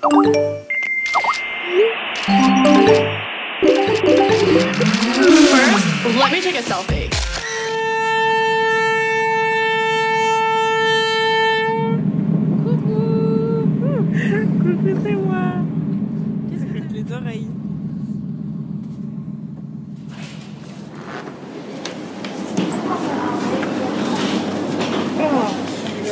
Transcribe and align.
First, 0.00 0.10
let 6.16 6.30
me 6.30 6.40
take 6.40 6.54
a 6.54 6.62
selfie. 6.62 7.10
Coucou, 14.62 14.94
c'est 15.02 15.12
moi. 15.14 15.36
Qu'est-ce 16.48 16.64
que 16.64 16.78
c'est 16.88 16.94
les 16.94 17.12
oreilles 17.12 17.48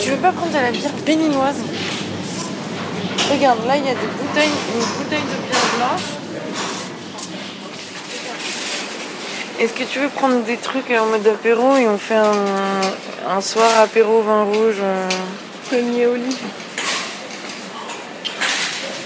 Tu 0.00 0.10
veux 0.10 0.16
pas 0.18 0.30
prendre 0.32 0.52
de 0.52 0.58
la 0.58 0.70
bière 0.70 0.90
béninoise 1.04 1.62
Regarde, 3.30 3.66
là 3.66 3.76
il 3.76 3.84
y 3.84 3.88
a 3.88 3.94
des 3.94 4.06
bouteilles, 4.18 4.50
une 4.74 4.80
bouteille 5.02 5.20
de 5.22 5.48
bière 5.48 5.60
blanche. 5.76 6.02
Est-ce 9.60 9.72
que 9.74 9.84
tu 9.84 10.00
veux 10.00 10.08
prendre 10.08 10.42
des 10.42 10.56
trucs 10.56 10.90
en 10.90 11.06
mode 11.06 11.26
apéro 11.26 11.76
et 11.76 11.86
on 11.88 11.98
fait 11.98 12.16
un, 12.16 13.30
un 13.36 13.40
soir 13.40 13.70
apéro 13.80 14.22
vin 14.22 14.42
rouge 14.44 14.76
euh, 14.82 15.08
Premier 15.70 16.06
olive. 16.06 16.36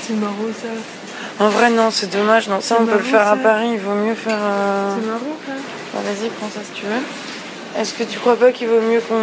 C'est 0.06 0.15
marrant 0.15 0.34
ça. 0.55 1.45
En 1.45 1.48
vrai 1.51 1.69
non, 1.70 1.91
c'est 1.91 2.11
dommage. 2.11 2.48
Non, 2.48 2.61
ça 2.61 2.77
on 2.80 2.87
peut 2.87 2.97
le 2.97 3.03
faire 3.05 3.28
à. 3.28 3.37
Paris. 3.37 3.70
Il 3.75 3.78
vaut 3.80 3.95
mieux 3.95 4.14
faire. 4.14 4.39
euh, 4.41 4.95
C'est 4.98 5.06
marrant 5.06 5.37
ça. 5.47 5.53
Bah, 5.95 6.01
Vas-y, 6.05 6.30
prends 6.30 6.48
ça 6.48 6.61
si 6.64 6.80
tu 6.80 6.87
veux. 6.87 7.80
Est-ce 7.80 7.92
que 7.95 8.05
tu 8.05 8.19
crois 8.19 8.37
pas 8.37 8.53
qu'il 8.53 8.69
vaut 8.69 8.80
mieux 8.80 9.01
qu'on 9.01 9.14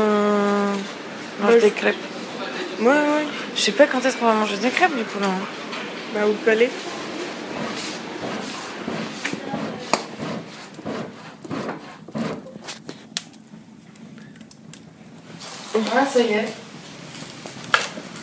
mange 1.44 1.54
Bah, 1.56 1.60
des 1.60 1.72
crêpes? 1.72 1.96
Ouais, 2.80 2.88
ouais. 2.88 3.28
Je 3.56 3.62
sais 3.62 3.72
pas 3.72 3.88
quand 3.88 4.04
est-ce 4.04 4.18
qu'on 4.18 4.26
va 4.26 4.34
manger 4.34 4.58
des 4.58 4.70
crêpes 4.70 4.96
du 4.96 5.04
coup 5.04 5.20
là. 5.20 5.28
Bah, 6.14 6.28
au 6.28 6.34
palais. 6.46 6.70
Ah 15.96 16.06
ça 16.12 16.20
y 16.22 16.34
est. 16.34 16.48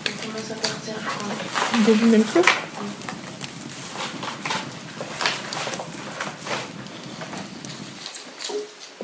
On 0.06 0.26
commence 0.26 0.50
à 0.50 0.54
partir. 0.54 0.94
je 1.00 1.92
crois. 1.92 2.06
Même 2.08 2.24
chose. 2.24 2.44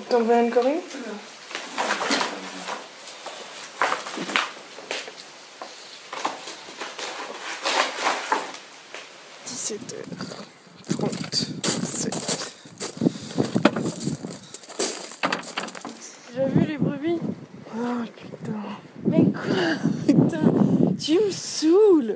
T'en 0.09 0.23
veux 0.23 0.35
encore 0.35 0.67
une 0.67 0.81
Tu 9.67 9.75
as 16.41 16.47
vu 16.47 16.67
les 16.69 16.79
brebis 16.79 17.19
Oh 17.75 17.81
putain. 18.15 18.53
Mais 19.09 19.25
quoi 19.33 19.75
Putain, 20.07 20.41
tu 20.97 21.15
me 21.15 21.31
saoules. 21.33 22.15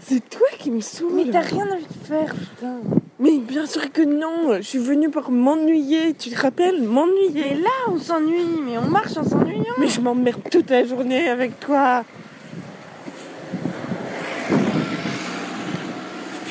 C'est 0.00 0.28
toi 0.28 0.46
qui 0.58 0.72
me 0.72 0.80
saoule. 0.80 1.12
Mais 1.14 1.30
t'as 1.30 1.42
rien 1.42 1.70
envie 1.70 1.84
de 1.86 2.04
faire, 2.04 2.34
putain. 2.34 2.80
Mais 3.20 3.38
bien 3.38 3.66
sûr 3.66 3.92
que 3.92 4.02
non. 4.02 4.56
Je 4.56 4.62
suis 4.62 4.78
venue 4.80 5.08
pour 5.08 5.30
m'ennuyer. 5.30 6.14
Tu 6.14 6.30
te 6.30 6.40
rappelles? 6.40 6.80
Mais 6.80 6.86
M'ennuyer. 6.88 7.54
là 7.62 7.70
on 7.88 7.98
s'ennuie, 7.98 8.44
mais 8.66 8.76
on 8.78 8.88
marche 8.90 9.16
en 9.16 9.22
s'ennuyant. 9.22 9.74
Mais 9.78 9.86
je 9.86 10.00
m'emmerde 10.00 10.40
toute 10.50 10.68
la 10.70 10.84
journée 10.84 11.28
avec 11.28 11.60
toi. 11.60 12.02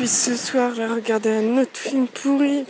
Puis 0.02 0.10
ce 0.10 0.36
soir, 0.36 0.74
j'ai 0.74 0.88
regardé 0.88 1.30
un 1.30 1.60
autre 1.60 1.78
film 1.78 2.08
pourri. 2.08 2.66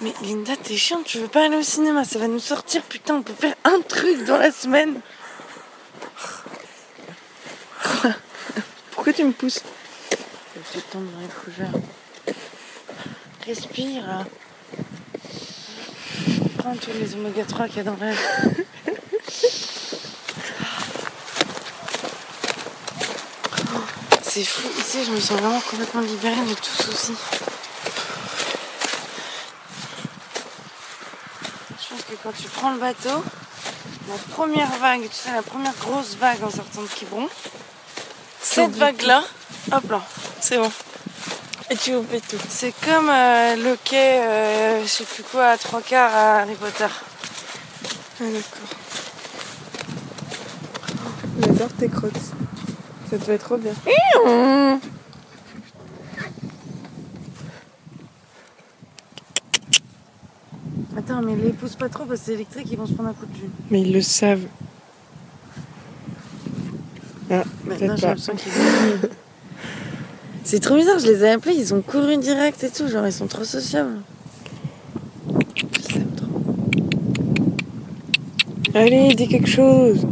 Mais 0.00 0.14
Linda, 0.22 0.56
t'es 0.56 0.74
chiante, 0.74 1.04
tu 1.04 1.18
veux 1.18 1.28
pas 1.28 1.44
aller 1.44 1.58
au 1.58 1.62
cinéma, 1.62 2.06
ça 2.06 2.18
va 2.18 2.26
nous 2.26 2.38
sortir, 2.38 2.80
putain, 2.84 3.16
on 3.16 3.22
peut 3.22 3.34
faire 3.34 3.54
un 3.64 3.82
truc 3.82 4.24
dans 4.24 4.38
la 4.38 4.50
semaine. 4.50 5.02
Pourquoi 8.92 9.12
tu 9.12 9.24
me 9.24 9.32
pousses? 9.32 9.62
Je 10.72 10.80
dans 10.94 11.04
les 11.20 11.28
fougères. 11.28 11.68
Respire 13.44 14.06
là. 14.06 14.24
Prends 16.56 16.76
tous 16.76 16.92
les 16.98 17.14
oméga 17.14 17.44
3 17.44 17.66
qu'il 17.68 17.76
y 17.76 17.80
a 17.80 17.82
dans 17.82 17.96
l'air. 17.96 18.16
C'est 24.32 24.44
fou, 24.44 24.68
ici 24.78 25.04
je 25.04 25.10
me 25.10 25.18
sens 25.18 25.40
vraiment 25.40 25.60
complètement 25.60 26.02
libérée 26.02 26.44
de 26.44 26.54
tout 26.54 26.82
souci. 26.84 27.14
Je 31.82 31.88
pense 31.88 32.02
que 32.02 32.14
quand 32.22 32.30
tu 32.40 32.48
prends 32.48 32.70
le 32.70 32.78
bateau, 32.78 33.24
la 34.08 34.14
première 34.32 34.70
vague, 34.78 35.02
tu 35.02 35.16
sais, 35.16 35.32
la 35.34 35.42
première 35.42 35.74
grosse 35.80 36.14
vague 36.14 36.44
en 36.44 36.50
sortant 36.50 36.82
de 36.82 36.86
Quiberon, 36.86 37.28
cette 38.40 38.76
vague-là, 38.76 39.24
hop 39.72 39.90
là, 39.90 40.00
c'est 40.40 40.58
bon. 40.58 40.70
Et 41.68 41.76
tu 41.76 41.96
oublies 41.96 42.20
tout. 42.20 42.38
C'est 42.48 42.72
comme 42.84 43.10
euh, 43.10 43.56
le 43.56 43.76
quai, 43.82 44.20
euh, 44.20 44.82
je 44.82 44.88
sais 44.88 45.04
plus 45.06 45.24
quoi, 45.24 45.48
à 45.48 45.58
trois 45.58 45.82
quarts 45.82 46.14
à 46.14 46.38
Harry 46.42 46.54
Potter. 46.54 46.86
Ah 48.20 48.24
d'accord. 48.26 48.70
J'adore 51.40 51.68
tes 51.80 51.88
crottes. 51.88 52.49
Ça 53.10 53.18
devait 53.18 53.34
être 53.34 53.44
trop 53.44 53.56
bien. 53.56 53.72
Attends, 60.96 61.22
mais 61.22 61.34
les 61.36 61.50
pousse 61.50 61.76
pas 61.76 61.88
trop 61.88 62.04
parce 62.04 62.20
que 62.20 62.26
c'est 62.26 62.32
électrique, 62.34 62.68
ils 62.70 62.78
vont 62.78 62.86
se 62.86 62.92
prendre 62.92 63.08
un 63.10 63.12
coup 63.14 63.26
de 63.26 63.34
jus. 63.34 63.50
Mais 63.70 63.80
ils 63.82 63.92
le 63.92 64.02
savent. 64.02 64.46
Ah, 67.30 67.42
Maintenant, 67.64 67.96
j'ai 67.96 68.06
l'impression 68.06 68.34
qu'ils. 68.34 68.52
C'est 70.42 70.58
trop 70.60 70.76
bizarre, 70.76 70.98
je 70.98 71.06
les 71.06 71.22
ai 71.24 71.30
appelés, 71.30 71.54
ils 71.54 71.72
ont 71.74 71.80
couru 71.80 72.16
direct 72.16 72.64
et 72.64 72.70
tout, 72.70 72.88
genre 72.88 73.06
ils 73.06 73.12
sont 73.12 73.28
trop 73.28 73.44
sociables. 73.44 74.00
Je 75.80 75.94
les 75.94 76.00
aime 76.00 76.10
trop. 76.16 76.42
Allez, 78.74 79.14
dis 79.14 79.28
quelque 79.28 79.48
chose. 79.48 80.06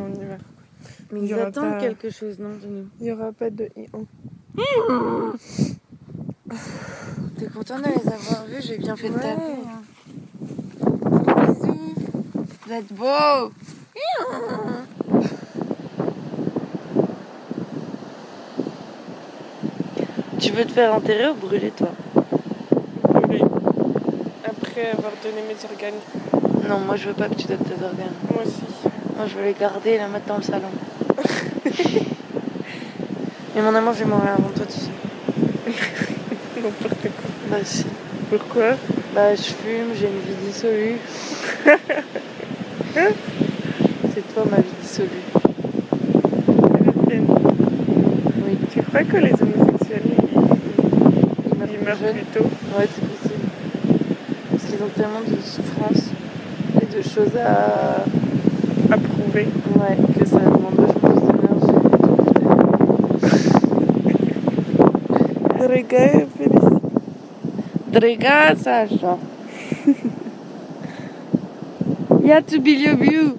On 0.00 0.08
y 0.12 0.24
va. 0.24 0.36
Mais 1.12 1.20
Il 1.20 1.24
y 1.24 1.28
ils 1.28 1.34
aura 1.34 1.44
attendent 1.44 1.72
pas- 1.72 1.78
quelque 1.80 2.10
chose, 2.10 2.38
non, 2.38 2.50
de 2.50 2.66
nous. 2.66 2.88
Il 3.00 3.04
n'y 3.04 3.12
aura 3.12 3.32
pas 3.32 3.50
de 3.50 3.68
i-on. 3.76 4.06
T'es 7.38 7.46
content 7.46 7.78
de 7.78 7.84
les 7.84 8.08
avoir 8.12 8.44
vus, 8.46 8.60
j'ai 8.62 8.78
bien 8.78 8.96
fait 8.96 9.08
de 9.08 9.14
Ouais. 9.14 9.20
taper. 9.20 9.42
hein. 9.66 9.80
Bisous. 11.46 11.94
Vous 12.66 12.72
êtes 12.72 12.92
beaux. 12.92 13.50
Tu 20.40 20.50
veux 20.52 20.64
te 20.64 20.72
faire 20.72 20.94
enterrer 20.94 21.28
ou 21.28 21.34
brûler 21.34 21.70
toi 21.70 21.90
Oui. 23.28 23.40
Après 24.44 24.90
avoir 24.92 25.12
donné 25.22 25.42
mes 25.48 25.64
organes. 25.70 26.00
Non, 26.68 26.80
moi 26.80 26.96
je 26.96 27.08
veux 27.08 27.14
pas 27.14 27.28
que 27.28 27.34
tu 27.34 27.46
donnes 27.46 27.58
tes 27.58 27.74
organes. 27.84 28.12
Moi 28.32 28.42
aussi. 28.44 28.62
Moi 29.16 29.26
je 29.28 29.34
veux 29.36 29.44
les 29.44 29.54
garder 29.54 29.90
et 29.90 29.98
les 29.98 30.06
mettre 30.06 30.26
dans 30.26 30.36
le 30.38 30.42
salon. 30.42 30.70
Mais 33.54 33.60
mon 33.60 33.74
amour, 33.74 33.92
je 33.92 33.98
vais 34.00 34.06
mourir 34.06 34.32
avant 34.38 34.48
toi, 34.54 34.64
tu 34.66 34.78
sais. 34.80 34.90
N'importe 36.62 37.02
quoi. 37.02 37.30
Bah 37.50 37.58
si. 37.64 37.84
Pourquoi? 38.30 38.76
Bah 39.14 39.34
je 39.34 39.42
fume, 39.42 39.92
j'ai 39.94 40.06
une 40.06 40.20
vie 40.20 40.36
dissolue. 40.46 40.96
C'est 44.14 44.34
toi 44.34 44.44
ma 44.50 44.56
vie 44.56 44.74
dissolue. 44.80 45.08
Oui. 48.46 48.56
Tu 48.72 48.82
crois 48.82 49.04
que 49.04 49.16
les 49.18 49.32
homosexuels, 49.32 50.02
ils, 50.06 50.16
Ils 51.72 51.80
meurent 51.84 51.98
plus 51.98 52.24
tôt? 52.32 52.44
Ouais, 52.78 52.88
c'est 52.94 53.04
possible. 53.06 53.46
Parce 54.50 54.64
qu'ils 54.64 54.82
ont 54.82 54.90
tellement 54.96 55.20
de 55.20 55.36
souffrances 55.42 56.10
et 56.80 56.86
de 56.86 57.02
choses 57.02 57.36
à. 57.38 58.04
À 58.90 58.96
prouver 58.98 59.48
Ouais, 59.76 59.96
que 60.18 60.24
ça 60.26 60.38
demande 60.38 60.76
tout. 60.76 60.92
Regarde, 65.68 66.28
Félix. 66.36 66.64
Drega, 67.92 68.56
Sasha. 68.56 69.18
You 72.22 72.32
have 72.32 72.46
to 72.46 72.60
be 72.60 72.72
your 72.72 72.96
view. 72.96 73.38